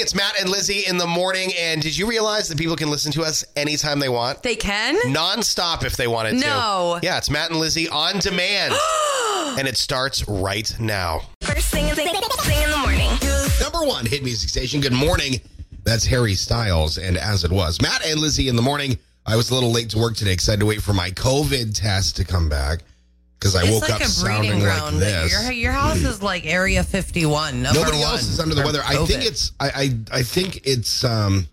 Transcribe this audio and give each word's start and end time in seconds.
It's 0.00 0.14
Matt 0.14 0.40
and 0.40 0.48
Lizzie 0.48 0.86
in 0.86 0.96
the 0.96 1.06
morning. 1.06 1.52
And 1.58 1.82
did 1.82 1.94
you 1.94 2.08
realize 2.08 2.48
that 2.48 2.56
people 2.56 2.74
can 2.74 2.88
listen 2.88 3.12
to 3.12 3.22
us 3.22 3.44
anytime 3.54 4.00
they 4.00 4.08
want? 4.08 4.42
They 4.42 4.56
can? 4.56 4.96
Non-stop 5.12 5.84
if 5.84 5.98
they 5.98 6.06
wanted 6.06 6.38
to. 6.38 6.46
No. 6.46 6.98
Yeah, 7.02 7.18
it's 7.18 7.28
Matt 7.28 7.50
and 7.50 7.60
Lizzie 7.60 7.86
on 7.86 8.18
demand. 8.18 8.72
and 9.58 9.68
it 9.68 9.76
starts 9.76 10.26
right 10.26 10.74
now. 10.80 11.20
First 11.42 11.70
thing, 11.70 11.84
thing, 11.94 12.08
thing 12.08 12.62
in 12.62 12.70
the 12.70 12.78
morning. 12.78 13.10
Number 13.60 13.86
one 13.86 14.06
hit 14.06 14.24
music 14.24 14.48
station. 14.48 14.80
Good 14.80 14.94
morning. 14.94 15.38
That's 15.84 16.06
Harry 16.06 16.34
Styles 16.34 16.96
and 16.96 17.18
As 17.18 17.44
It 17.44 17.52
Was. 17.52 17.82
Matt 17.82 18.02
and 18.06 18.20
Lizzie 18.20 18.48
in 18.48 18.56
the 18.56 18.62
morning. 18.62 18.98
I 19.26 19.36
was 19.36 19.50
a 19.50 19.54
little 19.54 19.70
late 19.70 19.90
to 19.90 19.98
work 19.98 20.16
today 20.16 20.32
because 20.32 20.48
I 20.48 20.52
had 20.52 20.60
to 20.60 20.66
wait 20.66 20.80
for 20.80 20.94
my 20.94 21.10
COVID 21.10 21.78
test 21.78 22.16
to 22.16 22.24
come 22.24 22.48
back 22.48 22.84
because 23.40 23.56
I 23.56 23.62
It's 23.62 23.70
woke 23.72 23.82
like 23.88 23.92
up 23.92 24.00
a 24.02 24.04
sounding 24.04 24.50
breeding 24.52 24.66
like 24.66 24.78
ground. 24.78 24.98
this. 25.00 25.32
Your, 25.32 25.52
your 25.52 25.72
house 25.72 25.96
is 26.04 26.22
like 26.22 26.44
Area 26.44 26.84
51. 26.84 27.62
Nobody 27.62 27.80
one 27.92 27.92
else 28.02 28.22
is 28.28 28.38
under 28.38 28.54
the 28.54 28.62
weather. 28.62 28.82
I 28.86 29.04
think 29.06 29.24
it's. 29.24 29.52
I, 29.58 29.70
I. 30.12 30.18
I 30.18 30.22
think 30.22 30.60
it's. 30.66 31.02
Um. 31.04 31.46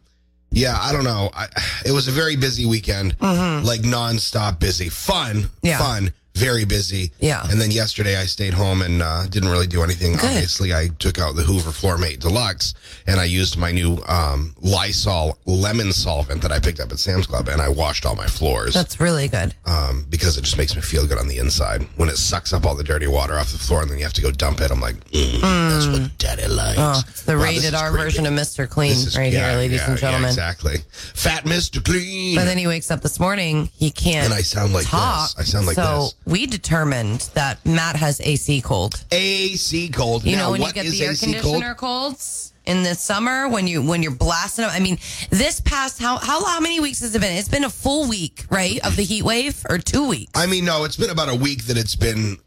Yeah, 0.50 0.78
I 0.80 0.94
don't 0.94 1.04
know. 1.04 1.30
I, 1.34 1.48
it 1.86 1.92
was 1.92 2.08
a 2.08 2.12
very 2.12 2.36
busy 2.38 2.66
weekend, 2.66 3.16
like 3.20 3.82
nonstop 3.82 4.60
busy, 4.60 4.88
fun, 4.90 5.36
Mm-hmm. 5.44 5.48
Yeah. 5.62 5.78
fun, 5.78 6.14
very 6.38 6.66
busy. 6.66 7.12
Yeah. 7.20 7.44
And 7.50 7.60
then 7.60 7.72
yesterday 7.72 8.16
I 8.18 8.26
stayed 8.26 8.54
home 8.54 8.82
and 8.82 9.02
uh, 9.02 9.26
didn't 9.28 9.50
really 9.50 9.68
do 9.68 9.84
anything. 9.84 10.14
Obviously, 10.16 10.74
I 10.74 10.90
took 11.00 11.20
out 11.20 11.36
the 11.36 11.44
Hoover 11.44 11.72
Floor 11.72 11.98
Mate 11.98 12.20
Deluxe 12.20 12.74
and 13.08 13.20
I 13.20 13.26
used 13.26 13.58
my 13.58 13.72
new 13.72 13.98
um, 14.08 14.56
Lysol 14.62 15.38
lemon 15.46 15.92
solvent 15.92 16.42
that 16.44 16.52
I 16.52 16.60
picked 16.60 16.80
up 16.80 16.92
at 16.92 17.00
Sam's 17.00 17.26
Club 17.28 17.48
and 17.50 17.62
I 17.62 17.70
washed 17.70 18.06
all 18.06 18.16
my 18.16 18.28
floors 18.28 18.74
That's 18.74 19.00
really 19.00 19.28
good. 19.28 19.54
um, 19.66 20.06
because 20.10 20.38
it 20.38 20.42
just 20.44 20.58
makes 20.58 20.76
me 20.76 20.82
feel 20.82 21.08
good 21.08 21.18
on 21.18 21.28
the 21.28 21.38
inside 21.40 21.82
when 21.96 22.10
it 22.10 22.18
sucks 22.18 22.54
up 22.54 22.66
all 22.66 22.76
the 22.76 22.84
dirty 22.84 23.08
water 23.08 23.38
off 23.38 23.52
the 23.52 23.58
floor 23.58 23.82
and 23.82 23.90
then 23.90 23.98
you 23.98 24.04
have 24.04 24.14
to 24.14 24.22
go 24.22 24.32
dump 24.32 24.62
it. 24.62 24.70
I'm 24.72 24.80
like, 24.82 24.96
mm, 25.12 25.42
that's 25.42 25.88
what 25.88 26.18
daddy 26.18 26.48
likes. 26.48 26.78
Oh, 26.80 27.02
it's 27.10 27.24
the 27.24 27.36
Wow, 27.38 27.44
rated 27.44 27.74
R 27.74 27.92
version 27.92 28.26
of 28.26 28.34
Mr. 28.34 28.70
Clean 28.70 28.92
is- 28.92 29.18
right 29.18 29.32
yeah, 29.34 29.50
here, 29.50 29.58
ladies 29.58 29.80
yeah, 29.82 29.90
and 29.92 30.00
gentlemen. 30.00 30.24
Yeah, 30.24 30.30
exactly. 30.30 30.76
Fat 30.92 31.46
Mr. 31.46 31.84
Clean. 31.84 32.36
But 32.36 32.46
then 32.46 32.58
he 32.58 32.68
wakes 32.68 32.92
up 32.92 33.02
this 33.02 33.20
morning, 33.20 33.70
he 33.74 33.90
can't 33.92 34.26
And 34.26 34.34
I 34.34 34.42
sound 34.42 34.74
like 34.74 34.86
talk. 34.86 35.30
this. 35.36 35.40
I 35.40 35.44
sound 35.44 35.66
like 35.68 35.76
so 35.76 36.04
this. 36.04 36.16
We 36.28 36.46
determined 36.46 37.22
that 37.34 37.66
Matt 37.66 37.96
has 37.96 38.20
AC 38.22 38.62
cold. 38.62 39.06
AC 39.12 39.90
cold. 39.90 40.26
You 40.26 40.36
now, 40.36 40.46
know 40.46 40.52
when 40.52 40.62
you 40.62 40.74
get 40.74 40.86
the 40.86 41.04
air 41.04 41.12
AC 41.12 41.26
conditioner 41.26 41.74
cold? 41.74 42.12
colds 42.12 42.54
in 42.66 42.84
the 42.84 42.94
summer 42.94 43.48
when 43.48 43.66
you 43.66 43.82
when 43.82 44.04
you're 44.04 44.12
blasting. 44.12 44.66
I 44.66 44.80
mean, 44.80 45.00
this 45.30 45.62
past 45.62 46.00
how 46.00 46.18
how 46.18 46.46
how 46.46 46.60
many 46.60 46.80
weeks 46.80 47.00
has 47.00 47.16
it 47.16 47.22
been? 47.22 47.36
It's 47.36 47.48
been 47.48 47.64
a 47.64 47.70
full 47.70 48.08
week, 48.08 48.46
right, 48.50 48.86
of 48.86 48.96
the 48.96 49.04
heat 49.04 49.24
wave 49.24 49.66
or 49.70 49.78
two 49.78 50.08
weeks. 50.08 50.32
I 50.36 50.46
mean, 50.46 50.66
no, 50.66 50.84
it's 50.84 50.98
been 50.98 51.10
about 51.10 51.30
a 51.30 51.36
week 51.36 51.66
that 51.66 51.78
it's 51.78 51.96
been, 51.96 52.38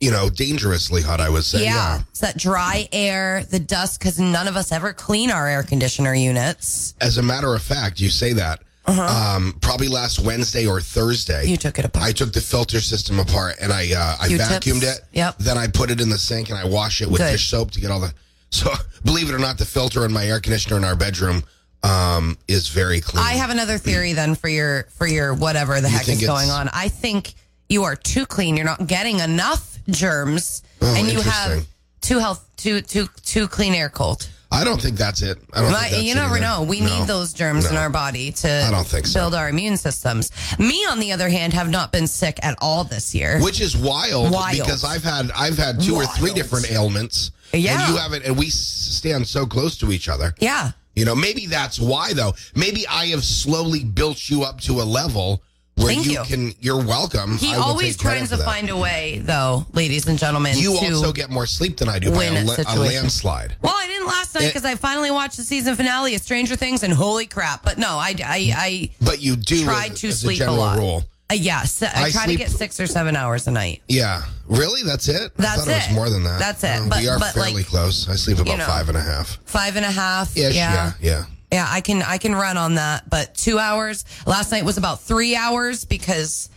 you 0.00 0.10
know, 0.10 0.28
dangerously 0.28 1.00
hot, 1.00 1.20
I 1.20 1.30
would 1.30 1.44
say. 1.44 1.64
yeah. 1.64 2.02
It's 2.10 2.20
that 2.20 2.36
dry 2.36 2.88
air, 2.92 3.44
the 3.44 3.58
dust, 3.58 3.98
because 3.98 4.20
none 4.20 4.48
of 4.48 4.56
us 4.56 4.70
ever 4.70 4.92
clean 4.92 5.30
our 5.30 5.48
air 5.48 5.62
conditioner 5.62 6.14
units. 6.14 6.94
As 7.00 7.16
a 7.16 7.22
matter 7.22 7.54
of 7.54 7.62
fact, 7.62 8.00
you 8.00 8.10
say 8.10 8.34
that. 8.34 8.62
Um, 8.86 9.54
probably 9.60 9.88
last 9.88 10.18
Wednesday 10.20 10.66
or 10.66 10.80
Thursday. 10.80 11.42
Uh-huh. 11.42 11.50
You 11.50 11.56
took 11.56 11.78
it 11.78 11.84
apart. 11.84 12.04
I 12.04 12.12
took 12.12 12.32
the 12.32 12.40
filter 12.40 12.80
system 12.80 13.18
apart 13.20 13.56
and 13.60 13.72
I 13.72 13.92
uh, 13.92 14.16
I 14.20 14.28
Q-tips. 14.28 14.48
vacuumed 14.50 14.82
it. 14.82 15.00
Yep. 15.12 15.38
Then 15.38 15.56
I 15.58 15.68
put 15.68 15.90
it 15.90 16.00
in 16.00 16.08
the 16.08 16.18
sink 16.18 16.48
and 16.50 16.58
I 16.58 16.64
wash 16.66 17.00
it 17.00 17.08
with 17.08 17.18
Good. 17.20 17.32
dish 17.32 17.48
soap 17.48 17.70
to 17.72 17.80
get 17.80 17.90
all 17.90 18.00
the. 18.00 18.12
So 18.52 18.68
believe 19.04 19.28
it 19.28 19.32
or 19.34 19.38
not, 19.38 19.58
the 19.58 19.64
filter 19.64 20.04
in 20.04 20.12
my 20.12 20.26
air 20.26 20.40
conditioner 20.40 20.76
in 20.76 20.82
our 20.82 20.96
bedroom 20.96 21.44
um, 21.84 22.36
is 22.48 22.66
very 22.68 23.00
clean. 23.00 23.24
I 23.24 23.34
have 23.34 23.50
another 23.50 23.78
theory 23.78 24.12
then 24.12 24.34
for 24.34 24.48
your 24.48 24.88
for 24.96 25.06
your 25.06 25.34
whatever 25.34 25.80
the 25.80 25.88
heck 25.88 26.08
is 26.08 26.20
going 26.20 26.50
on. 26.50 26.68
I 26.74 26.88
think 26.88 27.34
you 27.68 27.84
are 27.84 27.94
too 27.94 28.26
clean. 28.26 28.56
You're 28.56 28.66
not 28.66 28.88
getting 28.88 29.20
enough 29.20 29.78
germs, 29.88 30.64
Oh, 30.82 30.92
and 30.96 31.06
you 31.12 31.20
have 31.20 31.64
too 32.00 32.18
health 32.18 32.44
too 32.56 32.80
too 32.80 33.06
too 33.24 33.46
clean 33.46 33.72
air 33.72 33.88
cold. 33.88 34.28
I 34.52 34.64
don't 34.64 34.80
think 34.82 34.96
that's 34.96 35.22
it. 35.22 35.38
I 35.52 35.60
don't. 35.62 35.70
That's 35.72 36.02
you 36.02 36.14
never 36.14 36.40
know. 36.40 36.62
We 36.62 36.80
No. 36.80 36.86
need 36.98 37.06
those 37.06 37.32
germs 37.32 37.70
in 37.70 37.76
our 37.76 37.88
body 37.88 38.32
to 38.32 38.64
I 38.66 38.70
don't 38.70 38.86
think 38.86 39.06
so. 39.06 39.20
build 39.20 39.34
our 39.34 39.48
immune 39.48 39.76
systems. 39.76 40.30
Me, 40.58 40.84
on 40.86 40.98
the 40.98 41.12
other 41.12 41.28
hand, 41.28 41.52
have 41.52 41.68
not 41.70 41.92
been 41.92 42.08
sick 42.08 42.38
at 42.42 42.56
all 42.60 42.82
this 42.84 43.14
year. 43.14 43.38
which 43.40 43.60
is 43.60 43.76
wild, 43.76 44.32
Wild. 44.32 44.58
because 44.58 44.82
I've 44.84 45.04
had 45.04 45.30
I've 45.36 45.56
had 45.56 45.80
two 45.80 45.94
or 45.94 46.04
three 46.06 46.32
different 46.32 46.70
ailments. 46.70 47.30
Yeah. 47.52 47.80
and 47.84 47.92
you 47.92 47.96
haven't, 48.00 48.24
and 48.24 48.36
we 48.36 48.48
stand 48.50 49.26
so 49.26 49.44
close 49.46 49.76
to 49.78 49.92
each 49.92 50.08
other. 50.08 50.34
yeah. 50.38 50.72
You 50.96 51.04
know, 51.04 51.14
maybe 51.14 51.46
that's 51.46 51.78
why 51.78 52.12
though. 52.12 52.34
Maybe 52.56 52.86
I 52.88 53.06
have 53.06 53.24
slowly 53.24 53.84
built 53.84 54.28
you 54.28 54.42
up 54.42 54.60
to 54.62 54.80
a 54.80 54.84
level 54.84 55.42
Thank 55.86 56.06
you, 56.06 56.12
you. 56.12 56.24
can. 56.24 56.52
You're 56.60 56.84
welcome. 56.84 57.36
He 57.38 57.54
always 57.54 57.96
tries 57.96 58.28
to 58.30 58.36
find 58.38 58.68
a 58.70 58.76
way, 58.76 59.20
though, 59.24 59.66
ladies 59.72 60.06
and 60.06 60.18
gentlemen. 60.18 60.56
You 60.58 60.72
also 60.74 61.12
get 61.12 61.30
more 61.30 61.46
sleep 61.46 61.76
than 61.78 61.88
I 61.88 61.98
do 61.98 62.10
by 62.12 62.24
a, 62.24 62.44
a 62.44 62.76
landslide. 62.78 63.56
Well, 63.62 63.74
I 63.76 63.86
didn't 63.86 64.06
last 64.06 64.34
night 64.34 64.46
because 64.46 64.64
I 64.64 64.74
finally 64.74 65.10
watched 65.10 65.36
the 65.36 65.42
season 65.42 65.74
finale 65.76 66.14
of 66.14 66.22
Stranger 66.22 66.56
Things, 66.56 66.82
and 66.82 66.92
holy 66.92 67.26
crap! 67.26 67.62
But 67.64 67.78
no, 67.78 67.88
I 67.90 68.14
I, 68.24 68.90
But 69.00 69.20
you 69.20 69.36
do 69.36 69.64
tried 69.64 69.92
as, 69.92 70.00
to 70.00 70.08
as 70.08 70.20
sleep 70.20 70.40
a 70.40 70.48
a, 70.48 70.50
lot. 70.50 70.78
rule. 70.78 71.04
Uh, 71.30 71.34
yes, 71.34 71.80
I, 71.82 71.86
I 71.86 72.10
try 72.10 72.24
sleep- 72.24 72.38
to 72.38 72.44
get 72.44 72.50
six 72.50 72.80
or 72.80 72.86
seven 72.88 73.14
hours 73.14 73.46
a 73.46 73.52
night. 73.52 73.82
Yeah, 73.88 74.22
really? 74.48 74.82
That's 74.82 75.06
it? 75.08 75.30
I 75.38 75.42
That's 75.42 75.64
thought 75.64 75.70
it 75.70 75.86
was 75.88 75.94
more 75.94 76.10
than 76.10 76.24
that. 76.24 76.38
That's 76.40 76.64
it. 76.64 76.70
Uh, 76.80 76.86
But- 76.88 77.00
we 77.02 77.08
are 77.08 77.20
fairly 77.20 77.52
like, 77.54 77.66
close. 77.66 78.08
I 78.08 78.16
sleep 78.16 78.38
about 78.40 78.58
know. 78.58 78.64
five 78.66 78.88
and 78.88 78.98
a 78.98 79.00
half. 79.00 79.38
Five 79.44 79.76
and 79.76 79.84
a 79.84 79.90
half. 79.92 80.36
Ish. 80.36 80.54
yeah. 80.56 80.74
Yeah. 80.74 80.92
Yeah. 81.00 81.24
Yeah, 81.52 81.66
I 81.68 81.80
can 81.80 82.02
I 82.02 82.18
can 82.18 82.34
run 82.34 82.56
on 82.56 82.76
that, 82.76 83.10
but 83.10 83.34
two 83.34 83.58
hours. 83.58 84.04
Last 84.26 84.52
night 84.52 84.64
was 84.64 84.78
about 84.78 85.00
three 85.00 85.34
hours 85.34 85.84
because 85.84 86.48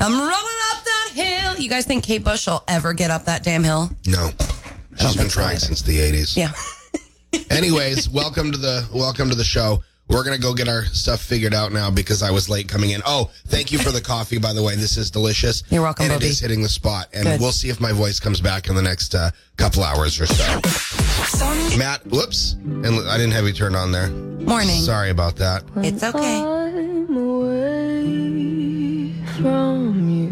I'm 0.00 0.12
running 0.12 0.58
up 0.72 0.84
that 0.84 1.10
hill. 1.14 1.56
You 1.60 1.68
guys 1.68 1.86
think 1.86 2.02
Kate 2.04 2.24
Bush 2.24 2.46
will 2.46 2.64
ever 2.66 2.92
get 2.92 3.10
up 3.10 3.26
that 3.26 3.44
damn 3.44 3.62
hill? 3.62 3.90
No. 4.06 4.30
She's 4.98 5.16
been 5.16 5.28
trying 5.28 5.58
since 5.58 5.82
the 5.82 5.98
80s. 5.98 6.36
Yeah. 6.36 6.52
Anyways, 7.50 8.10
welcome 8.10 8.50
to 8.52 8.58
the 8.58 8.86
welcome 8.92 9.28
to 9.28 9.34
the 9.36 9.44
show. 9.44 9.82
We're 10.10 10.24
gonna 10.24 10.38
go 10.38 10.54
get 10.54 10.66
our 10.68 10.84
stuff 10.86 11.20
figured 11.22 11.54
out 11.54 11.72
now 11.72 11.88
because 11.88 12.20
I 12.22 12.32
was 12.32 12.48
late 12.48 12.66
coming 12.68 12.90
in. 12.90 13.00
Oh, 13.06 13.30
thank 13.46 13.70
you 13.70 13.78
for 13.78 13.92
the 13.92 14.00
coffee, 14.00 14.38
by 14.38 14.52
the 14.52 14.62
way. 14.62 14.74
This 14.74 14.96
is 14.96 15.08
delicious. 15.08 15.62
You're 15.70 15.82
welcome, 15.82 16.06
and 16.06 16.12
Bobby. 16.14 16.26
it 16.26 16.30
is 16.30 16.40
hitting 16.40 16.62
the 16.62 16.68
spot. 16.68 17.08
And 17.12 17.24
Good. 17.24 17.40
we'll 17.40 17.52
see 17.52 17.68
if 17.68 17.80
my 17.80 17.92
voice 17.92 18.18
comes 18.18 18.40
back 18.40 18.68
in 18.68 18.74
the 18.74 18.82
next 18.82 19.14
uh, 19.14 19.30
couple 19.56 19.84
hours 19.84 20.20
or 20.20 20.26
so. 20.26 20.60
Matt, 21.78 22.04
whoops, 22.08 22.54
and 22.54 22.86
I 23.08 23.16
didn't 23.18 23.32
have 23.32 23.46
you 23.46 23.52
turned 23.52 23.76
on 23.76 23.92
there. 23.92 24.08
Morning. 24.10 24.80
Sorry 24.82 25.10
about 25.10 25.36
that. 25.36 25.62
It's 25.76 26.02
okay. 26.02 26.40
I'm 26.42 27.16
away 27.16 29.12
from 29.38 30.10
you. 30.10 30.28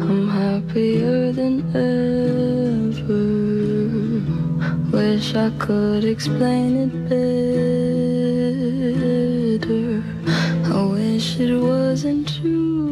I'm 0.00 0.28
happier 0.28 1.32
than 1.32 1.60
ever. 1.74 3.22
Wish 4.96 5.34
I 5.34 5.50
could 5.58 6.04
explain 6.04 6.76
it 6.76 7.08
better. 7.08 7.91
It 11.50 11.56
wasn't 11.60 12.28
true. 12.28 12.91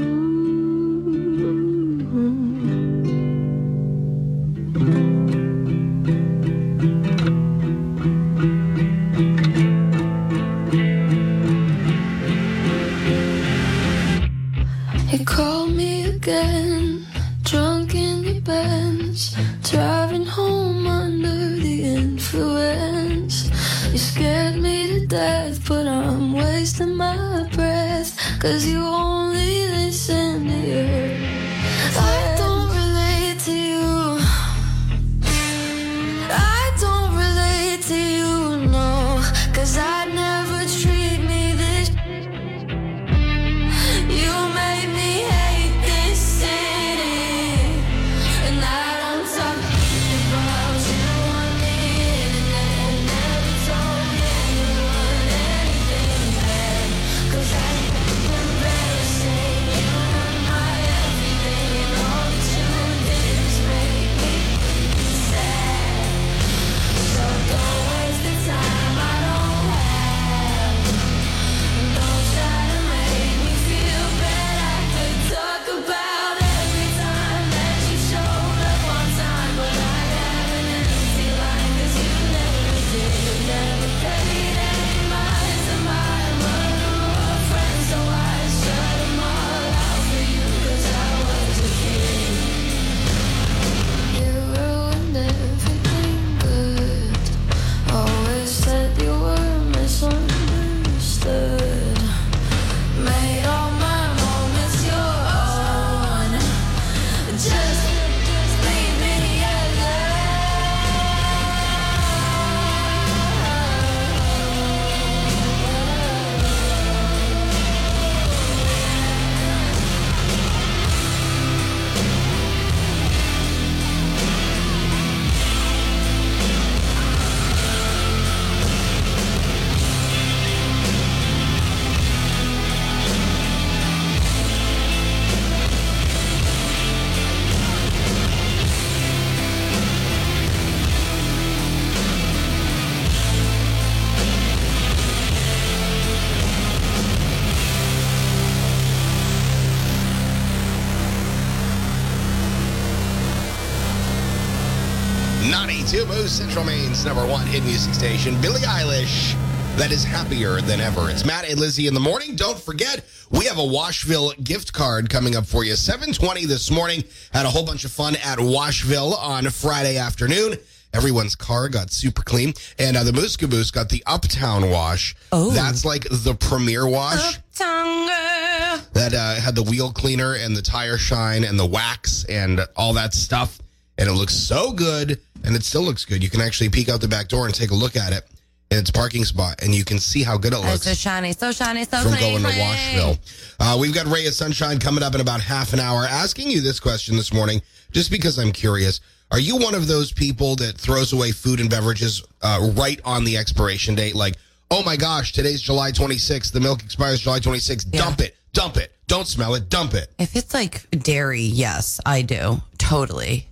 Central 156.28 156.64
Maine's 156.64 157.04
number 157.04 157.26
one 157.26 157.46
hit 157.46 157.64
music 157.64 157.94
station, 157.94 158.40
Billie 158.40 158.60
Eilish. 158.60 159.34
That 159.76 159.90
is 159.92 160.04
happier 160.04 160.60
than 160.60 160.80
ever. 160.80 161.08
It's 161.10 161.24
Matt 161.24 161.48
and 161.48 161.58
Lizzie 161.58 161.86
in 161.86 161.94
the 161.94 162.00
morning. 162.00 162.36
Don't 162.36 162.58
forget, 162.58 163.04
we 163.30 163.46
have 163.46 163.58
a 163.58 163.64
Washville 163.64 164.32
gift 164.42 164.72
card 164.72 165.08
coming 165.08 165.34
up 165.36 165.46
for 165.46 165.64
you. 165.64 165.74
720 165.76 166.44
this 166.46 166.70
morning. 166.70 167.04
Had 167.32 167.46
a 167.46 167.48
whole 167.48 167.64
bunch 167.64 167.84
of 167.84 167.92
fun 167.92 168.16
at 168.16 168.38
Washville 168.38 169.14
on 169.14 169.48
Friday 169.50 169.96
afternoon. 169.96 170.56
Everyone's 170.92 171.36
car 171.36 171.68
got 171.68 171.90
super 171.90 172.22
clean. 172.22 172.52
And 172.78 172.96
uh, 172.96 173.04
the 173.04 173.12
Moose 173.12 173.36
Caboose 173.36 173.70
got 173.70 173.88
the 173.88 174.02
Uptown 174.06 174.70
Wash. 174.70 175.14
Oh. 175.32 175.50
That's 175.50 175.84
like 175.84 176.06
the 176.10 176.34
premier 176.34 176.86
wash 176.86 177.38
Uptown 177.38 178.06
girl. 178.06 178.80
that 178.92 179.14
uh, 179.14 179.34
had 179.40 179.54
the 179.54 179.62
wheel 179.62 179.92
cleaner 179.92 180.34
and 180.34 180.56
the 180.56 180.62
tire 180.62 180.98
shine 180.98 181.44
and 181.44 181.58
the 181.58 181.66
wax 181.66 182.24
and 182.24 182.60
all 182.76 182.92
that 182.94 183.14
stuff. 183.14 183.58
And 184.00 184.08
it 184.08 184.12
looks 184.14 184.34
so 184.34 184.72
good, 184.72 185.20
and 185.44 185.54
it 185.54 185.62
still 185.62 185.82
looks 185.82 186.04
good. 186.04 186.24
You 186.24 186.30
can 186.30 186.40
actually 186.40 186.70
peek 186.70 186.88
out 186.88 187.00
the 187.00 187.06
back 187.08 187.28
door 187.28 187.46
and 187.46 187.54
take 187.54 187.70
a 187.70 187.74
look 187.74 187.96
at 187.96 188.12
it 188.12 188.24
in 188.70 188.78
its 188.78 188.90
parking 188.90 189.24
spot, 189.24 189.62
and 189.62 189.74
you 189.74 189.84
can 189.84 189.98
see 189.98 190.22
how 190.22 190.38
good 190.38 190.52
it 190.54 190.58
Oh, 190.58 190.62
looks 190.62 190.84
so 190.84 190.94
shiny, 190.94 191.32
so 191.32 191.52
shiny, 191.52 191.84
so 191.84 192.00
from 192.02 192.12
clean. 192.12 192.40
going 192.40 192.52
to 192.54 192.58
Washville. 192.60 193.18
Uh, 193.60 193.76
we've 193.78 193.92
got 193.94 194.06
Ray 194.06 194.26
of 194.26 194.32
Sunshine 194.34 194.78
coming 194.78 195.02
up 195.04 195.14
in 195.14 195.20
about 195.20 195.40
half 195.42 195.72
an 195.74 195.80
hour. 195.80 196.04
Asking 196.04 196.50
you 196.50 196.60
this 196.62 196.80
question 196.80 197.16
this 197.16 197.32
morning, 197.32 197.60
just 197.92 198.10
because 198.10 198.38
I'm 198.38 198.52
curious. 198.52 199.00
Are 199.32 199.38
you 199.40 199.56
one 199.58 199.74
of 199.74 199.86
those 199.86 200.12
people 200.12 200.56
that 200.56 200.76
throws 200.78 201.12
away 201.12 201.30
food 201.32 201.60
and 201.60 201.68
beverages 201.68 202.22
uh, 202.42 202.70
right 202.74 203.00
on 203.04 203.22
the 203.24 203.36
expiration 203.36 203.94
date? 203.94 204.14
Like, 204.14 204.34
oh 204.70 204.82
my 204.82 204.96
gosh, 204.96 205.32
today's 205.32 205.60
July 205.60 205.92
26th. 205.92 206.52
The 206.52 206.60
milk 206.60 206.82
expires 206.82 207.20
July 207.20 207.38
26th. 207.40 207.86
Yeah. 207.92 208.00
Dump 208.02 208.20
it. 208.22 208.34
Dump 208.54 208.76
it. 208.76 208.92
Don't 209.08 209.26
smell 209.28 209.54
it. 209.56 209.68
Dump 209.68 209.94
it. 209.94 210.10
If 210.18 210.34
it's 210.36 210.54
like 210.54 210.88
dairy, 210.90 211.42
yes, 211.42 212.00
I 212.06 212.22
do. 212.22 212.60
Totally. 212.78 213.46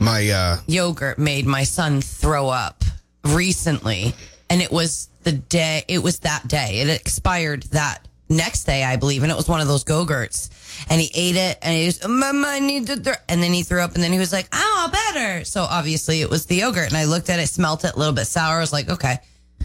My 0.00 0.30
uh, 0.30 0.56
Yogurt 0.66 1.18
made 1.18 1.44
my 1.44 1.62
son 1.62 2.00
throw 2.00 2.48
up 2.48 2.84
recently, 3.22 4.14
and 4.48 4.62
it 4.62 4.72
was 4.72 5.10
the 5.24 5.32
day, 5.32 5.84
it 5.88 6.02
was 6.02 6.20
that 6.20 6.48
day. 6.48 6.80
It 6.80 6.88
expired 6.88 7.64
that 7.64 8.08
next 8.30 8.64
day, 8.64 8.82
I 8.82 8.96
believe, 8.96 9.22
and 9.22 9.30
it 9.30 9.34
was 9.36 9.46
one 9.46 9.60
of 9.60 9.68
those 9.68 9.84
Go-Gurts. 9.84 10.48
And 10.88 11.02
he 11.02 11.10
ate 11.14 11.36
it, 11.36 11.58
and 11.60 11.76
he 11.76 11.84
was, 11.84 12.02
Mama, 12.08 12.48
I 12.48 12.60
need 12.60 12.86
to, 12.86 12.96
throw-" 12.96 13.12
and 13.28 13.42
then 13.42 13.52
he 13.52 13.62
threw 13.62 13.82
up, 13.82 13.94
and 13.94 14.02
then 14.02 14.10
he 14.10 14.18
was 14.18 14.32
like, 14.32 14.48
I'm 14.52 14.78
all 14.78 14.88
better. 14.88 15.44
So 15.44 15.64
obviously 15.64 16.22
it 16.22 16.30
was 16.30 16.46
the 16.46 16.56
yogurt, 16.56 16.88
and 16.88 16.96
I 16.96 17.04
looked 17.04 17.28
at 17.28 17.38
it, 17.38 17.48
smelt 17.48 17.84
it 17.84 17.92
a 17.92 17.98
little 17.98 18.14
bit 18.14 18.26
sour. 18.26 18.56
I 18.56 18.60
was 18.60 18.72
like, 18.72 18.88
okay. 18.88 19.18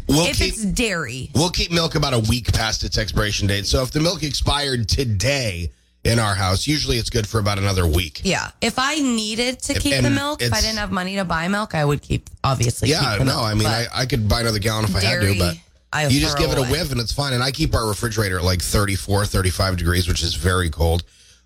we'll 0.09 0.25
if 0.25 0.39
keep 0.39 0.49
it's 0.49 0.65
dairy, 0.65 1.29
we'll 1.33 1.49
keep 1.49 1.71
milk 1.71 1.95
about 1.95 2.13
a 2.13 2.19
week 2.19 2.51
past 2.51 2.83
its 2.83 2.97
expiration 2.97 3.47
date. 3.47 3.67
So 3.67 3.83
if 3.83 3.91
the 3.91 4.01
milk 4.01 4.21
expired 4.21 4.89
today 4.89 5.71
in 6.05 6.19
our 6.19 6.35
house, 6.35 6.67
usually 6.67 6.97
it's 6.97 7.09
good 7.09 7.27
for 7.27 7.39
about 7.39 7.57
another 7.57 7.85
week. 7.87 8.21
Yeah. 8.23 8.51
If 8.61 8.77
I 8.77 8.95
needed 8.99 9.59
to 9.63 9.73
keep 9.73 9.93
and 9.93 10.05
the 10.05 10.09
milk, 10.11 10.41
if 10.41 10.53
I 10.53 10.61
didn't 10.61 10.77
have 10.77 10.91
money 10.91 11.15
to 11.15 11.25
buy 11.25 11.47
milk, 11.47 11.73
I 11.75 11.83
would 11.83 12.01
keep 12.01 12.29
obviously. 12.43 12.89
Yeah, 12.89 13.15
no, 13.19 13.25
milk, 13.25 13.37
I 13.43 13.53
mean, 13.55 13.67
I, 13.67 13.85
I 13.93 14.05
could 14.05 14.29
buy 14.29 14.41
another 14.41 14.59
gallon 14.59 14.85
if 14.85 14.95
I 14.95 15.01
had 15.01 15.21
to, 15.21 15.35
but 15.37 15.57
I 15.91 16.07
you 16.07 16.19
just 16.19 16.37
give 16.37 16.51
it 16.51 16.57
a 16.57 16.61
away. 16.61 16.71
whiff 16.71 16.91
and 16.91 17.01
it's 17.01 17.11
fine. 17.11 17.33
And 17.33 17.41
I 17.43 17.51
keep 17.51 17.73
our 17.73 17.87
refrigerator 17.87 18.37
at 18.37 18.43
like 18.43 18.61
34, 18.61 19.25
35 19.25 19.77
degrees, 19.77 20.07
which 20.07 20.23
is 20.23 20.35
very 20.35 20.69
cold. 20.69 21.03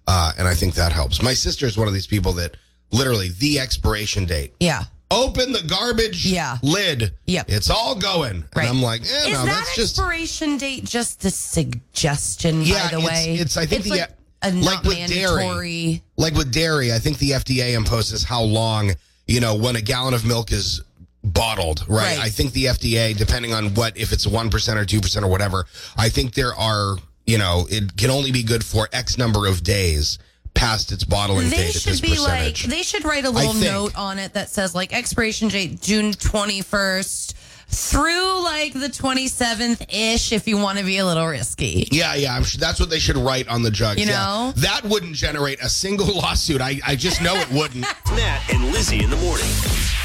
Uh, 0.07 0.33
and 0.37 0.47
I 0.47 0.53
think 0.55 0.73
that 0.75 0.91
helps. 0.91 1.21
My 1.21 1.33
sister 1.33 1.65
is 1.65 1.77
one 1.77 1.87
of 1.87 1.93
these 1.93 2.07
people 2.07 2.33
that 2.33 2.57
literally 2.91 3.29
the 3.39 3.59
expiration 3.59 4.25
date. 4.25 4.53
Yeah. 4.59 4.83
Open 5.11 5.51
the 5.53 5.61
garbage 5.63 6.25
Yeah. 6.25 6.57
lid. 6.61 7.13
Yep. 7.27 7.45
It's 7.49 7.69
all 7.69 7.95
going. 7.95 8.43
Right. 8.55 8.67
And 8.67 8.77
I'm 8.77 8.81
like, 8.81 9.01
eh, 9.01 9.05
Is 9.27 9.33
no, 9.33 9.45
that 9.45 9.45
that's 9.45 9.75
just. 9.75 9.97
expiration 9.97 10.57
date 10.57 10.83
just 10.83 11.23
a 11.25 11.31
suggestion? 11.31 12.61
Yeah, 12.63 12.83
by 12.85 12.89
the 12.91 12.97
it's- 12.97 13.07
way, 13.25 13.33
it's- 13.35 13.57
I 13.57 13.65
think 13.65 13.83
the- 13.83 13.89
like 13.91 14.09
a 14.41 14.51
like 14.51 14.83
with 14.83 15.07
dairy. 15.09 16.03
like 16.17 16.33
with 16.33 16.51
dairy, 16.51 16.93
I 16.93 16.99
think 16.99 17.17
the 17.17 17.31
FDA 17.31 17.75
imposes 17.75 18.23
how 18.23 18.41
long, 18.41 18.91
you 19.27 19.39
know, 19.39 19.55
when 19.55 19.75
a 19.75 19.81
gallon 19.81 20.13
of 20.13 20.25
milk 20.25 20.51
is 20.51 20.81
bottled, 21.23 21.85
right? 21.87 22.17
Right. 22.17 22.19
I 22.19 22.29
think 22.29 22.53
the 22.53 22.65
FDA, 22.65 23.15
depending 23.15 23.53
on 23.53 23.73
what, 23.73 23.97
if 23.97 24.11
it's 24.11 24.25
1% 24.25 24.45
or 24.45 24.85
2% 24.85 25.23
or 25.23 25.27
whatever, 25.27 25.65
I 25.97 26.09
think 26.09 26.33
there 26.33 26.55
are, 26.55 26.95
you 27.25 27.37
know, 27.37 27.67
it 27.69 27.97
can 27.97 28.09
only 28.09 28.31
be 28.31 28.43
good 28.43 28.63
for 28.63 28.87
X 28.93 29.17
number 29.17 29.45
of 29.45 29.63
days 29.63 30.19
past 30.53 30.91
its 30.91 31.03
bottling 31.03 31.49
They 31.49 31.57
date 31.57 31.75
at 31.75 31.83
this 31.83 31.99
should 31.99 32.01
be 32.01 32.19
like 32.19 32.57
they 32.57 32.81
should 32.81 33.05
write 33.05 33.23
a 33.23 33.29
little 33.29 33.53
note 33.53 33.95
on 33.97 34.19
it 34.19 34.33
that 34.33 34.49
says 34.49 34.73
like 34.75 34.93
expiration 34.93 35.47
date 35.47 35.79
June 35.79 36.11
twenty 36.11 36.61
first 36.61 37.37
through 37.69 38.43
like 38.43 38.73
the 38.73 38.89
twenty 38.89 39.27
seventh 39.27 39.85
ish 39.93 40.31
if 40.31 40.47
you 40.47 40.57
want 40.57 40.79
to 40.79 40.83
be 40.83 40.97
a 40.97 41.05
little 41.05 41.27
risky. 41.27 41.87
yeah, 41.91 42.15
yeah, 42.15 42.35
I'm 42.35 42.43
sure 42.43 42.59
that's 42.59 42.79
what 42.79 42.89
they 42.89 42.99
should 42.99 43.17
write 43.17 43.47
on 43.47 43.61
the 43.61 43.71
jugs. 43.71 43.99
You 44.01 44.07
yeah. 44.07 44.25
know? 44.25 44.53
that 44.57 44.83
wouldn't 44.83 45.15
generate 45.15 45.61
a 45.61 45.69
single 45.69 46.07
lawsuit. 46.15 46.61
I, 46.61 46.79
I 46.85 46.95
just 46.95 47.21
know 47.21 47.35
it 47.35 47.49
wouldn't. 47.51 47.81
Matt 48.15 48.53
and 48.53 48.71
Lizzie 48.71 49.03
in 49.03 49.09
the 49.09 49.17
morning. 49.17 49.47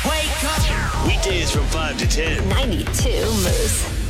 Wake 0.04 0.44
up. 0.44 1.06
Weekdays 1.06 1.50
from 1.50 1.64
5 1.66 1.98
to 1.98 2.08
10. 2.08 2.48
92 2.48 3.08
Moose. 3.10 4.03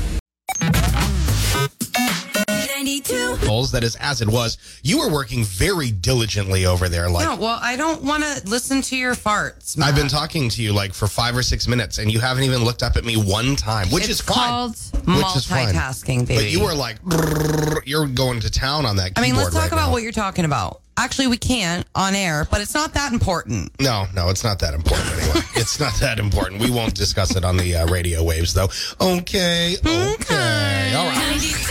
92. 2.85 3.47
Bulls, 3.47 3.73
that 3.73 3.83
is 3.83 3.97
as 3.97 4.21
it 4.21 4.29
was. 4.29 4.59
You 4.83 4.99
were 4.99 5.11
working 5.11 5.45
very 5.45 5.91
diligently 5.91 6.67
over 6.67 6.89
there, 6.89 7.09
like. 7.09 7.27
No, 7.27 7.37
well, 7.37 7.59
I 7.63 7.77
don't 7.77 8.03
want 8.03 8.23
to 8.25 8.43
listen 8.49 8.83
to 8.83 8.97
your 8.97 9.15
farts. 9.15 9.81
I've 9.81 9.97
been 9.97 10.09
talking 10.09 10.49
to 10.51 10.63
you 10.63 10.73
like 10.73 10.93
for 10.93 11.07
five 11.09 11.37
or 11.37 11.43
six 11.43 11.67
minutes, 11.67 11.99
and 11.99 12.13
you 12.13 12.21
haven't 12.21 12.45
even 12.45 12.63
looked 12.65 12.83
up 12.83 12.97
at 12.97 13.05
me 13.05 13.17
one 13.17 13.57
time, 13.57 13.89
which 13.89 14.05
it's 14.05 14.13
is 14.15 14.21
fine. 14.21 14.37
called 14.37 14.71
Which 14.73 15.37
is 15.37 15.47
fine. 15.47 15.75
multitasking, 15.75 16.27
baby. 16.29 16.43
But 16.43 16.51
you 16.51 16.63
were 16.63 16.75
like, 16.75 17.03
"Brrr," 17.03 17.81
you're 17.87 18.07
going 18.07 18.41
to 18.41 18.51
town 18.51 18.85
on 18.87 18.97
that. 18.97 19.13
I 19.17 19.21
mean, 19.21 19.31
keyboard 19.33 19.45
let's 19.45 19.55
talk 19.55 19.63
right 19.63 19.73
about 19.73 19.87
now. 19.87 19.93
what 19.93 20.03
you're 20.03 20.13
talking 20.13 20.45
about. 20.45 20.81
Actually, 20.97 21.27
we 21.27 21.37
can't 21.37 21.85
on 21.97 22.15
air, 22.15 22.47
but 22.53 22.61
it's 22.61 22.73
not 22.73 22.95
that 22.95 23.13
important. 23.13 23.73
No, 23.81 24.07
no, 24.15 24.29
it's 24.29 24.45
not 24.45 24.61
that 24.61 24.75
important 24.75 25.11
anyway. 25.13 25.41
it's 25.57 25.81
not 25.81 25.93
that 25.95 26.21
important. 26.21 26.61
We 26.61 26.71
won't 26.71 26.95
discuss 26.95 27.35
it 27.35 27.45
on 27.45 27.57
the 27.57 27.75
uh, 27.75 27.87
radio 27.89 28.23
waves, 28.23 28.55
though. 28.55 28.69
Okay, 29.01 29.75
okay, 29.85 30.95
all 30.95 31.09
right. 31.09 31.64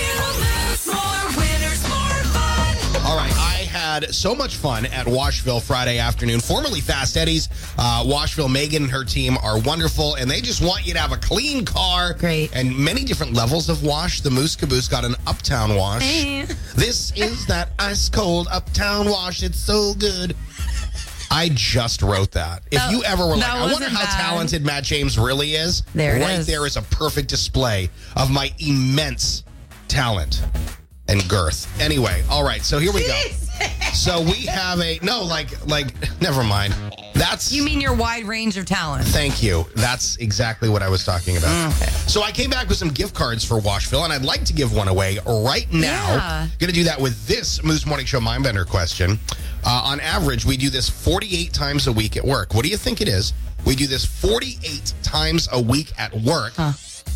Had 3.93 4.13
so 4.13 4.33
much 4.33 4.55
fun 4.55 4.85
at 4.87 5.05
Washville 5.07 5.59
Friday 5.59 5.99
afternoon, 5.99 6.39
formerly 6.39 6.81
Fast 6.81 7.15
Eddie's. 7.15 7.47
Uh, 7.77 8.03
Washville, 8.05 8.49
Megan 8.49 8.83
and 8.83 8.91
her 8.91 9.03
team 9.03 9.37
are 9.43 9.59
wonderful, 9.59 10.15
and 10.15 10.29
they 10.29 10.41
just 10.41 10.63
want 10.63 10.85
you 10.87 10.93
to 10.93 10.99
have 10.99 11.11
a 11.11 11.17
clean 11.17 11.63
car. 11.63 12.13
Great. 12.13 12.49
And 12.55 12.75
many 12.75 13.03
different 13.03 13.33
levels 13.33 13.69
of 13.69 13.83
wash. 13.83 14.21
The 14.21 14.31
Moose 14.31 14.55
Caboose 14.55 14.87
got 14.87 15.05
an 15.05 15.15
uptown 15.27 15.75
wash. 15.75 16.01
Hey. 16.01 16.45
This 16.75 17.11
is 17.15 17.45
that 17.47 17.69
ice 17.77 18.09
cold 18.09 18.47
uptown 18.51 19.09
wash. 19.09 19.43
It's 19.43 19.59
so 19.59 19.93
good. 19.93 20.35
I 21.29 21.49
just 21.53 22.01
wrote 22.01 22.31
that. 22.31 22.63
If 22.71 22.79
That- 22.79 22.91
you 22.91 23.03
ever 23.03 23.25
were 23.27 23.35
like, 23.37 23.47
I 23.49 23.71
wonder 23.71 23.89
how 23.89 24.03
bad. 24.05 24.21
talented 24.21 24.65
Matt 24.65 24.83
James 24.83 25.17
really 25.19 25.53
is. 25.55 25.83
There 25.93 26.19
right 26.19 26.39
is. 26.39 26.47
there 26.47 26.65
is 26.65 26.77
a 26.77 26.81
perfect 26.83 27.27
display 27.29 27.89
of 28.15 28.29
my 28.31 28.51
immense 28.59 29.43
talent 29.87 30.41
and 31.07 31.27
girth. 31.29 31.67
Anyway, 31.81 32.23
all 32.29 32.43
right. 32.43 32.63
So 32.63 32.79
here 32.79 32.91
we 32.91 33.05
go. 33.05 33.21
So 33.93 34.21
we 34.21 34.45
have 34.47 34.81
a 34.81 34.99
no, 35.03 35.23
like, 35.23 35.65
like, 35.67 35.93
never 36.19 36.43
mind. 36.43 36.75
That's 37.13 37.51
You 37.51 37.63
mean 37.63 37.79
your 37.79 37.93
wide 37.93 38.25
range 38.25 38.57
of 38.57 38.65
talent? 38.65 39.05
Thank 39.07 39.43
you. 39.43 39.65
That's 39.75 40.17
exactly 40.17 40.67
what 40.67 40.81
I 40.81 40.89
was 40.89 41.05
talking 41.05 41.37
about. 41.37 41.71
So 42.07 42.23
I 42.23 42.31
came 42.31 42.49
back 42.49 42.67
with 42.67 42.77
some 42.77 42.89
gift 42.89 43.13
cards 43.13 43.45
for 43.45 43.59
Washville, 43.59 44.03
and 44.03 44.11
I'd 44.11 44.25
like 44.25 44.43
to 44.45 44.53
give 44.53 44.73
one 44.73 44.87
away 44.87 45.19
right 45.25 45.71
now. 45.71 46.15
Yeah. 46.15 46.47
Going 46.59 46.69
to 46.69 46.75
do 46.75 46.83
that 46.85 46.99
with 46.99 47.25
this 47.27 47.63
Moose 47.63 47.85
Morning 47.85 48.05
Show 48.05 48.19
Mindbender 48.19 48.67
question. 48.67 49.19
Uh, 49.63 49.83
on 49.85 49.99
average, 49.99 50.43
we 50.43 50.57
do 50.57 50.69
this 50.69 50.89
48 50.89 51.53
times 51.53 51.87
a 51.87 51.93
week 51.93 52.17
at 52.17 52.25
work. 52.25 52.53
What 52.53 52.63
do 52.65 52.69
you 52.69 52.77
think 52.77 52.99
it 52.99 53.07
is? 53.07 53.31
We 53.65 53.75
do 53.75 53.87
this 53.87 54.03
48 54.05 54.93
times 55.03 55.47
a 55.51 55.61
week 55.61 55.93
at 55.97 56.13
work. 56.13 56.53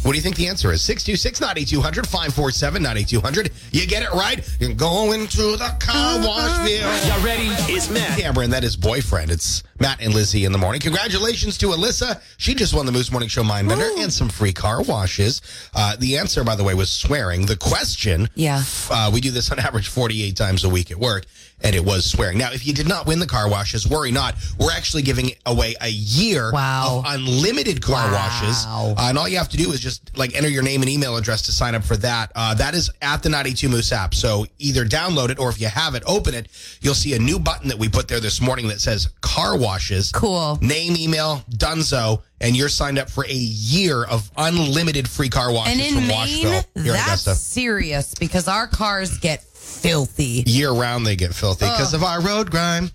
What 0.03 0.13
do 0.13 0.17
you 0.17 0.21
think 0.23 0.37
the 0.37 0.47
answer 0.47 0.71
is? 0.71 0.81
626 0.83 1.41
9200 1.41 2.07
547 2.07 2.81
9200. 2.81 3.51
You 3.71 3.85
get 3.85 4.03
it 4.03 4.11
right. 4.11 4.47
You're 4.57 4.73
going 4.73 5.27
to 5.27 5.57
the 5.57 5.75
car 5.81 6.19
washville. 6.25 7.07
Y'all 7.09 7.25
ready? 7.25 7.47
It's 7.73 7.89
Matt. 7.89 8.17
Cameron, 8.17 8.49
that 8.51 8.63
is 8.63 8.77
boyfriend. 8.77 9.31
It's 9.31 9.63
Matt 9.81 9.99
and 10.01 10.13
Lizzie 10.13 10.45
in 10.45 10.53
the 10.53 10.57
morning. 10.57 10.79
Congratulations 10.79 11.57
to 11.57 11.67
Alyssa. 11.67 12.21
She 12.37 12.53
just 12.55 12.73
won 12.73 12.85
the 12.85 12.91
Moose 12.93 13.11
Morning 13.11 13.27
Show 13.27 13.43
Mindbender 13.43 14.01
and 14.01 14.11
some 14.13 14.29
free 14.29 14.53
car 14.53 14.81
washes. 14.81 15.41
Uh, 15.75 15.97
the 15.99 16.17
answer, 16.17 16.41
by 16.45 16.55
the 16.55 16.63
way, 16.63 16.73
was 16.73 16.89
swearing. 16.89 17.45
The 17.45 17.57
question, 17.57 18.29
Yeah. 18.35 18.63
uh, 18.89 19.11
we 19.13 19.19
do 19.19 19.31
this 19.31 19.51
on 19.51 19.59
average 19.59 19.89
48 19.89 20.37
times 20.37 20.63
a 20.63 20.69
week 20.69 20.89
at 20.89 20.97
work, 20.99 21.25
and 21.61 21.75
it 21.75 21.83
was 21.83 22.05
swearing. 22.05 22.37
Now, 22.37 22.51
if 22.51 22.67
you 22.67 22.73
did 22.73 22.87
not 22.87 23.07
win 23.07 23.19
the 23.19 23.25
car 23.25 23.49
washes, 23.49 23.87
worry 23.87 24.11
not. 24.11 24.35
We're 24.59 24.71
actually 24.71 25.01
giving 25.01 25.31
away 25.45 25.75
a 25.81 25.89
year 25.89 26.51
Wow. 26.51 26.99
of 27.03 27.05
unlimited 27.13 27.81
car 27.81 28.11
Wow. 28.11 28.13
washes. 28.13 28.65
Uh, 28.67 28.93
and 29.09 29.17
all 29.17 29.27
you 29.27 29.37
have 29.37 29.49
to 29.49 29.57
do 29.57 29.71
is 29.71 29.79
just 29.79 30.15
like 30.15 30.35
enter 30.35 30.49
your 30.49 30.61
name 30.63 30.81
and 30.81 30.89
email 30.89 31.17
address 31.17 31.41
to 31.43 31.51
sign 31.51 31.73
up 31.73 31.83
for 31.83 31.97
that. 31.97 32.31
Uh, 32.35 32.53
that 32.55 32.75
is 32.75 32.91
at 33.01 33.23
the 33.23 33.29
92 33.29 33.69
Moose 33.69 33.91
app. 33.91 34.13
So 34.13 34.45
either 34.59 34.85
download 34.85 35.29
it 35.29 35.39
or 35.39 35.49
if 35.49 35.59
you 35.59 35.67
have 35.67 35.95
it, 35.95 36.03
open 36.05 36.35
it. 36.35 36.47
You'll 36.81 36.93
see 36.93 37.13
a 37.15 37.19
new 37.19 37.39
button 37.39 37.69
that 37.69 37.79
we 37.79 37.89
put 37.89 38.07
there 38.07 38.19
this 38.19 38.39
morning 38.39 38.67
that 38.67 38.79
says 38.79 39.09
car 39.21 39.57
washes. 39.57 40.11
Cool. 40.11 40.59
Name, 40.61 40.95
email, 40.95 41.43
Dunzo, 41.49 42.21
and 42.39 42.55
you're 42.55 42.69
signed 42.69 42.99
up 42.99 43.09
for 43.09 43.25
a 43.25 43.33
year 43.33 44.03
of 44.03 44.29
unlimited 44.37 45.09
free 45.09 45.29
car 45.29 45.51
washes 45.51 45.73
And 45.73 45.81
in 45.81 45.93
from 45.95 46.07
Maine, 46.07 46.45
Washville 46.45 46.83
here 46.83 46.93
that's 46.93 47.23
serious 47.41 48.13
because 48.13 48.47
our 48.47 48.67
cars 48.67 49.17
get 49.17 49.43
filthy. 49.67 50.43
Year 50.45 50.71
round, 50.71 51.05
they 51.05 51.15
get 51.15 51.33
filthy 51.33 51.65
because 51.65 51.93
of 51.93 52.03
our 52.03 52.21
road 52.21 52.49
grime. 52.51 52.91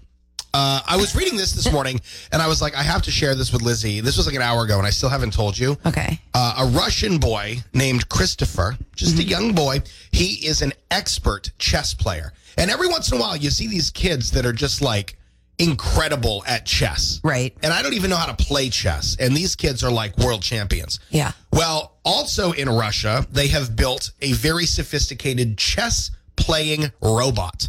Uh, 0.55 0.83
I 0.87 0.97
was 0.99 1.17
reading 1.17 1.38
this 1.38 1.52
this 1.52 1.73
morning, 1.73 1.99
and 2.31 2.43
I 2.43 2.47
was 2.47 2.61
like, 2.61 2.76
I 2.76 2.83
have 2.83 3.02
to 3.02 3.11
share 3.11 3.35
this 3.35 3.52
with 3.52 3.62
Lizzie. 3.62 4.00
This 4.00 4.19
was 4.19 4.26
like 4.26 4.37
an 4.37 4.43
hour 4.43 4.64
ago, 4.64 4.76
and 4.76 4.87
I 4.87 4.91
still 4.91 5.09
haven't 5.09 5.33
told 5.33 5.57
you. 5.57 5.79
Okay. 5.87 6.21
Uh, 6.35 6.55
a 6.59 6.67
Russian 6.67 7.19
boy 7.19 7.59
named 7.73 8.11
Christopher, 8.11 8.76
just 8.95 9.19
a 9.19 9.23
young 9.23 9.55
boy. 9.55 9.81
He 10.11 10.47
is 10.47 10.61
an 10.61 10.73
expert 10.91 11.50
chess 11.59 11.95
player. 11.95 12.35
And 12.59 12.71
every 12.71 12.88
once 12.88 13.11
in 13.11 13.17
a 13.17 13.21
while, 13.21 13.35
you 13.35 13.49
see 13.49 13.67
these 13.67 13.91
kids 13.91 14.33
that 14.33 14.45
are 14.45 14.52
just 14.52 14.83
like 14.83 15.17
incredible 15.59 16.45
at 16.47 16.67
chess. 16.67 17.21
Right. 17.25 17.57
And 17.62 17.73
I 17.73 17.81
don't 17.83 17.95
even 17.95 18.11
know 18.11 18.17
how 18.17 18.31
to 18.31 18.45
play 18.45 18.69
chess. 18.69 19.17
And 19.19 19.35
these 19.35 19.57
kids 19.57 19.83
are 19.83 19.91
like 19.91 20.19
world 20.19 20.43
champions. 20.43 21.00
Yeah. 21.11 21.33
Well, 21.52 21.97
also 22.05 22.52
in 22.52 22.69
Russia, 22.69 23.26
they 23.31 23.49
have 23.49 23.75
built 23.75 24.11
a 24.21 24.33
very 24.33 24.67
sophisticated 24.67 25.57
chess 25.57 26.11
playing 26.36 26.92
robot. 27.00 27.68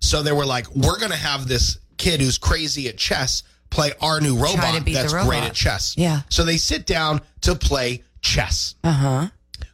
So 0.00 0.22
they 0.22 0.32
were 0.32 0.46
like, 0.46 0.68
we're 0.74 0.98
going 0.98 1.10
to 1.10 1.16
have 1.16 1.48
this 1.48 1.78
kid 1.96 2.20
who's 2.20 2.38
crazy 2.38 2.88
at 2.88 2.96
chess 2.96 3.42
play 3.70 3.92
our 4.00 4.20
new 4.20 4.36
robot 4.36 4.74
to 4.74 4.82
beat 4.82 4.94
the 4.94 5.00
that's 5.02 5.12
robot. 5.12 5.28
great 5.28 5.42
at 5.42 5.54
chess. 5.54 5.94
Yeah. 5.98 6.20
So 6.28 6.44
they 6.44 6.56
sit 6.56 6.86
down 6.86 7.20
to 7.42 7.54
play 7.54 8.04
chess. 8.20 8.74
Uh 8.84 8.92
huh. 8.92 9.26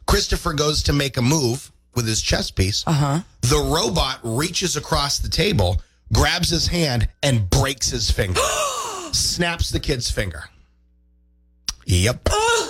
Christopher 0.05 0.53
goes 0.53 0.83
to 0.83 0.93
make 0.93 1.17
a 1.17 1.21
move 1.21 1.71
with 1.95 2.07
his 2.07 2.21
chess 2.21 2.51
piece. 2.51 2.83
Uh 2.87 2.91
huh. 2.91 3.19
The 3.41 3.57
robot 3.57 4.19
reaches 4.23 4.75
across 4.75 5.19
the 5.19 5.29
table, 5.29 5.81
grabs 6.11 6.49
his 6.49 6.67
hand, 6.67 7.07
and 7.21 7.49
breaks 7.49 7.89
his 7.89 8.09
finger. 8.09 8.41
Snaps 9.11 9.69
the 9.69 9.79
kid's 9.79 10.09
finger. 10.09 10.45
Yep. 11.85 12.29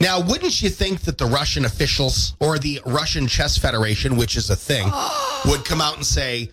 now, 0.00 0.20
wouldn't 0.20 0.60
you 0.62 0.70
think 0.70 1.02
that 1.02 1.18
the 1.18 1.26
Russian 1.26 1.64
officials 1.64 2.34
or 2.40 2.58
the 2.58 2.80
Russian 2.84 3.26
Chess 3.26 3.56
Federation, 3.56 4.16
which 4.16 4.36
is 4.36 4.50
a 4.50 4.56
thing, 4.56 4.90
would 5.46 5.64
come 5.64 5.80
out 5.80 5.96
and 5.96 6.04
say, 6.06 6.50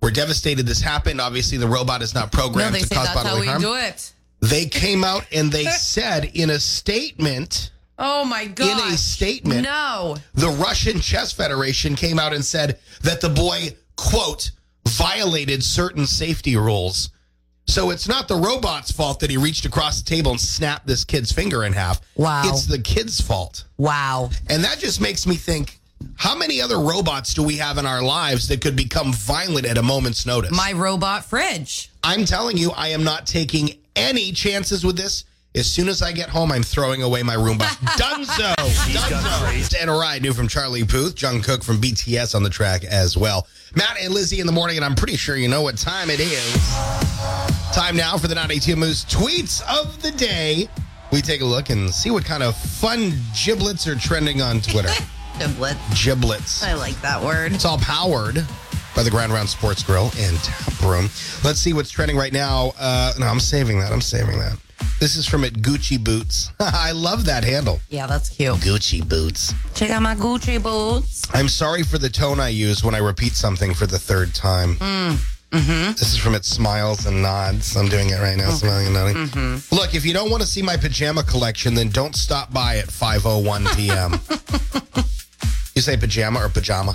We're 0.00 0.10
devastated 0.10 0.66
this 0.66 0.80
happened. 0.80 1.20
Obviously, 1.20 1.58
the 1.58 1.68
robot 1.68 2.02
is 2.02 2.14
not 2.14 2.32
No, 2.32 2.38
programmed 2.42 2.74
they 2.74 2.80
to 2.80 2.86
say 2.86 2.94
cause 2.94 3.06
that's 3.06 3.16
how 3.18 3.24
bodily 3.24 3.40
we 3.42 3.46
harm. 3.48 3.62
do 3.62 3.74
it. 3.74 4.12
They 4.40 4.66
came 4.66 5.04
out 5.04 5.26
and 5.32 5.50
they 5.50 5.64
said 5.70 6.24
in 6.34 6.50
a 6.50 6.58
statement, 6.60 7.70
Oh 7.98 8.24
my 8.24 8.46
god. 8.46 8.86
in 8.88 8.92
a 8.92 8.96
statement, 8.96 9.62
No. 9.62 10.16
the 10.34 10.48
Russian 10.48 11.00
Chess 11.00 11.32
Federation 11.32 11.94
came 11.96 12.18
out 12.18 12.32
and 12.34 12.44
said 12.44 12.78
that 13.02 13.20
the 13.20 13.28
boy, 13.28 13.70
quote, 13.96 14.50
violated 14.88 15.62
certain 15.64 16.06
safety 16.06 16.56
rules. 16.56 17.10
So 17.66 17.90
it's 17.90 18.06
not 18.06 18.28
the 18.28 18.36
robot's 18.36 18.92
fault 18.92 19.20
that 19.20 19.30
he 19.30 19.36
reached 19.36 19.64
across 19.64 20.00
the 20.00 20.08
table 20.08 20.32
and 20.32 20.40
snapped 20.40 20.86
this 20.86 21.04
kid's 21.04 21.32
finger 21.32 21.64
in 21.64 21.72
half. 21.72 22.00
Wow. 22.16 22.42
It's 22.46 22.66
the 22.66 22.78
kid's 22.78 23.20
fault. 23.20 23.64
Wow. 23.78 24.30
And 24.50 24.62
that 24.64 24.78
just 24.78 25.00
makes 25.00 25.26
me 25.26 25.36
think 25.36 25.78
how 26.16 26.36
many 26.36 26.60
other 26.60 26.78
robots 26.78 27.34
do 27.34 27.42
we 27.42 27.56
have 27.56 27.78
in 27.78 27.86
our 27.86 28.02
lives 28.02 28.48
that 28.48 28.60
could 28.60 28.76
become 28.76 29.12
violent 29.12 29.66
at 29.66 29.78
a 29.78 29.82
moment's 29.82 30.26
notice? 30.26 30.50
My 30.52 30.72
robot 30.72 31.24
fridge. 31.24 31.90
I'm 32.02 32.24
telling 32.24 32.56
you, 32.56 32.70
I 32.72 32.88
am 32.88 33.04
not 33.04 33.26
taking 33.26 33.70
any 33.96 34.32
chances 34.32 34.84
with 34.84 34.96
this. 34.96 35.24
As 35.56 35.70
soon 35.70 35.88
as 35.88 36.02
I 36.02 36.10
get 36.10 36.28
home, 36.28 36.50
I'm 36.50 36.64
throwing 36.64 37.02
away 37.02 37.22
my 37.22 37.36
Roomba. 37.36 37.60
Dunzo! 37.96 38.54
Dunzo! 38.56 39.80
And 39.80 39.88
a 39.88 39.92
ride 39.92 40.22
new 40.22 40.32
from 40.32 40.48
Charlie 40.48 40.82
Puth, 40.82 41.14
Jungkook 41.14 41.62
from 41.62 41.80
BTS 41.80 42.34
on 42.34 42.42
the 42.42 42.50
track 42.50 42.82
as 42.82 43.16
well. 43.16 43.46
Matt 43.76 43.96
and 44.00 44.12
Lizzie 44.12 44.40
in 44.40 44.46
the 44.46 44.52
morning, 44.52 44.76
and 44.76 44.84
I'm 44.84 44.96
pretty 44.96 45.16
sure 45.16 45.36
you 45.36 45.46
know 45.46 45.62
what 45.62 45.78
time 45.78 46.10
it 46.10 46.18
is. 46.18 47.53
Time 47.74 47.96
now 47.96 48.16
for 48.16 48.28
the 48.28 48.36
982 48.36 48.76
Moose 48.76 49.04
tweets 49.04 49.60
of 49.68 50.00
the 50.00 50.12
day. 50.12 50.68
We 51.10 51.20
take 51.20 51.40
a 51.40 51.44
look 51.44 51.70
and 51.70 51.90
see 51.90 52.12
what 52.12 52.24
kind 52.24 52.44
of 52.44 52.56
fun 52.56 53.12
giblets 53.44 53.88
are 53.88 53.96
trending 53.96 54.40
on 54.40 54.60
Twitter. 54.60 54.92
giblets. 55.40 56.04
giblets. 56.04 56.62
I 56.62 56.74
like 56.74 56.94
that 57.00 57.20
word. 57.20 57.50
It's 57.50 57.64
all 57.64 57.78
powered 57.78 58.46
by 58.94 59.02
the 59.02 59.10
Grand 59.10 59.32
Round 59.32 59.48
Sports 59.48 59.82
Grill 59.82 60.12
and 60.18 60.38
Tap 60.38 60.80
Room. 60.82 61.06
Let's 61.42 61.58
see 61.58 61.72
what's 61.72 61.90
trending 61.90 62.16
right 62.16 62.32
now. 62.32 62.74
Uh, 62.78 63.12
no, 63.18 63.26
I'm 63.26 63.40
saving 63.40 63.80
that. 63.80 63.90
I'm 63.90 64.00
saving 64.00 64.38
that. 64.38 64.56
This 65.00 65.16
is 65.16 65.26
from 65.26 65.42
at 65.42 65.54
Gucci 65.54 66.02
Boots. 66.02 66.52
I 66.60 66.92
love 66.92 67.24
that 67.24 67.42
handle. 67.42 67.80
Yeah, 67.88 68.06
that's 68.06 68.28
cute. 68.28 68.54
Gucci 68.58 69.06
Boots. 69.06 69.52
Check 69.74 69.90
out 69.90 70.00
my 70.00 70.14
Gucci 70.14 70.62
boots. 70.62 71.26
I'm 71.34 71.48
sorry 71.48 71.82
for 71.82 71.98
the 71.98 72.08
tone 72.08 72.38
I 72.38 72.50
use 72.50 72.84
when 72.84 72.94
I 72.94 72.98
repeat 72.98 73.32
something 73.32 73.74
for 73.74 73.86
the 73.86 73.98
third 73.98 74.32
time. 74.32 74.76
This 75.54 76.12
is 76.12 76.18
from 76.18 76.34
it 76.34 76.44
Smiles 76.44 77.06
and 77.06 77.22
Nods. 77.22 77.76
I'm 77.76 77.88
doing 77.88 78.10
it 78.10 78.18
right 78.20 78.36
now, 78.36 78.50
smiling 78.50 78.86
and 78.86 78.94
nodding. 78.94 79.62
Look, 79.70 79.94
if 79.94 80.04
you 80.04 80.12
don't 80.12 80.30
want 80.30 80.42
to 80.42 80.48
see 80.48 80.62
my 80.62 80.76
pajama 80.76 81.22
collection, 81.22 81.74
then 81.74 81.90
don't 81.90 82.16
stop 82.16 82.52
by 82.52 82.78
at 82.78 82.86
5:01 82.88 83.76
p.m. 83.76 84.18
you 85.76 85.82
say 85.82 85.96
pajama 85.96 86.40
or 86.44 86.48
pajama? 86.48 86.94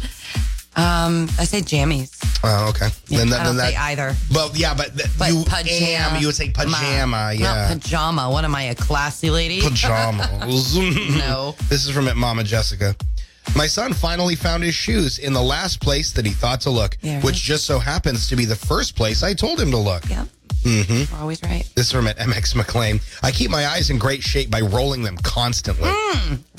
Um, 0.75 1.27
I 1.39 1.45
say 1.45 1.61
jammies. 1.61 2.11
Oh, 2.43 2.69
okay. 2.69 2.87
Yeah, 3.07 3.19
then 3.19 3.29
that, 3.29 3.41
I 3.41 3.43
don't 3.45 3.57
then 3.57 3.65
that, 3.65 3.71
say 3.71 3.77
either. 3.77 4.15
Well, 4.33 4.51
yeah, 4.53 4.73
but, 4.73 4.95
th- 4.95 5.09
But 5.17 5.31
you 5.31 5.43
pajama. 5.45 6.15
am, 6.15 6.21
you 6.21 6.27
would 6.27 6.35
say 6.35 6.51
pajama, 6.51 7.33
yeah. 7.35 7.67
Not 7.69 7.81
pajama. 7.81 8.29
What 8.29 8.45
am 8.45 8.55
I, 8.55 8.63
a 8.63 8.75
classy 8.75 9.29
lady? 9.29 9.61
Pajamas. 9.61 10.77
No. 11.17 11.55
This 11.69 11.85
is 11.85 11.91
from 11.91 12.07
it, 12.07 12.15
Mama 12.15 12.43
Jessica. 12.43 12.95
My 13.56 13.68
son 13.68 13.94
finally 13.94 14.36
found 14.36 14.63
his 14.63 14.75
shoes 14.75 15.20
in 15.20 15.34
the 15.34 15.41
last 15.41 15.82
place 15.82 16.12
that 16.13 16.25
he 16.25 16.32
thought 16.32 16.62
to 16.62 16.70
look, 16.70 16.98
Yeah, 17.01 17.22
which 17.22 17.36
just 17.38 17.65
so 17.65 17.79
happens 17.79 18.29
to 18.29 18.36
be 18.36 18.46
the 18.46 18.56
first 18.56 18.96
place 18.96 19.24
I 19.24 19.34
told 19.34 19.60
him 19.60 19.72
to 19.72 19.77
look. 19.77 20.08
Yep. 20.10 20.27
Mm-hmm. 20.63 21.13
We're 21.15 21.22
always 21.22 21.41
right. 21.44 21.63
This 21.75 21.88
is 21.88 21.91
from 21.91 22.08
it, 22.08 22.18
MX 22.18 22.56
McLean. 22.56 23.00
I 23.24 23.32
keep 23.32 23.50
my 23.50 23.65
eyes 23.68 23.89
in 23.89 23.98
great 23.98 24.22
shape 24.22 24.50
by 24.51 24.62
rolling 24.62 25.03
them 25.03 25.18
constantly. 25.18 25.89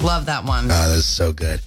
Love 0.01 0.27
that 0.27 0.45
one. 0.45 0.65
Ah, 0.71 0.89
that 0.89 0.97
is 0.97 1.05
so 1.07 1.33
good. 1.33 1.61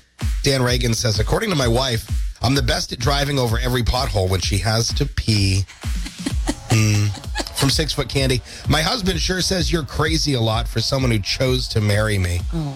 Dan 0.43 0.61
Reagan 0.63 0.93
says, 0.93 1.19
according 1.19 1.49
to 1.51 1.55
my 1.55 1.67
wife, 1.67 2.09
I'm 2.41 2.55
the 2.55 2.61
best 2.61 2.91
at 2.91 2.99
driving 2.99 3.37
over 3.39 3.57
every 3.59 3.83
pothole 3.83 4.29
when 4.29 4.39
she 4.41 4.57
has 4.59 4.89
to 4.95 5.05
pee. 5.05 5.65
Mm. 6.69 7.09
From 7.55 7.69
Six 7.69 7.93
Foot 7.93 8.09
Candy, 8.09 8.41
my 8.67 8.81
husband 8.81 9.19
sure 9.19 9.41
says 9.41 9.71
you're 9.71 9.83
crazy 9.85 10.33
a 10.33 10.41
lot 10.41 10.67
for 10.67 10.81
someone 10.81 11.11
who 11.11 11.19
chose 11.19 11.67
to 11.67 11.81
marry 11.81 12.17
me. 12.17 12.41
And 12.51 12.73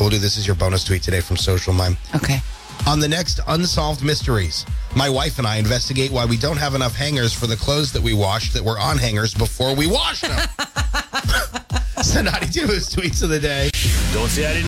we'll 0.00 0.10
do 0.10 0.18
this 0.18 0.38
as 0.38 0.46
your 0.46 0.56
bonus 0.56 0.84
tweet 0.84 1.02
today 1.02 1.20
from 1.20 1.36
Social 1.36 1.72
Mime. 1.72 1.96
okay. 2.14 2.38
On 2.86 3.00
the 3.00 3.08
next 3.08 3.40
Unsolved 3.48 4.02
Mysteries, 4.04 4.64
my 4.96 5.10
wife 5.10 5.38
and 5.38 5.46
I 5.46 5.56
investigate 5.56 6.10
why 6.12 6.24
we 6.24 6.36
don't 6.36 6.56
have 6.56 6.74
enough 6.74 6.94
hangers 6.94 7.32
for 7.32 7.46
the 7.46 7.56
clothes 7.56 7.92
that 7.92 8.02
we 8.02 8.14
washed 8.14 8.54
that 8.54 8.64
were 8.64 8.78
on 8.78 8.96
hangers 8.98 9.34
before 9.34 9.74
we 9.74 9.86
washed 9.86 10.22
them. 10.22 10.48
It's 11.98 12.14
the 12.14 12.22
92 12.22 12.62
tweets 12.66 13.22
of 13.22 13.28
the 13.30 13.40
day. 13.40 13.70
Don't 14.14 14.28
say 14.28 14.46
I 14.46 14.52
didn't. 14.52 14.56